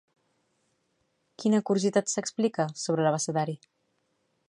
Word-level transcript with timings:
Quina 1.43 1.61
curiositat 1.69 2.11
s'explica 2.15 2.69
sobre 2.87 3.07
l'abecedari? 3.09 3.59